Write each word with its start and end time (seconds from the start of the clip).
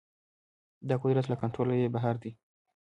دا 0.87 0.95
قدرت 1.03 1.25
له 1.29 1.35
کنټروله 1.41 1.73
يې 1.81 1.93
بهر 1.95 2.15
دی. 2.23 2.31